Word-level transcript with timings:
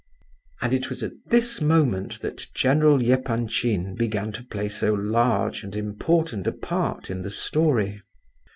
And 0.63 0.73
it 0.73 0.89
was 0.89 1.03
at 1.03 1.11
this 1.27 1.61
moment 1.61 2.21
that 2.21 2.47
General 2.55 2.97
Epanchin 3.03 3.93
began 3.93 4.31
to 4.31 4.41
play 4.43 4.67
so 4.67 4.95
large 4.95 5.63
and 5.63 5.75
important 5.75 6.47
a 6.47 6.51
part 6.53 7.11
in 7.11 7.21
the 7.21 7.29
story. 7.29 8.01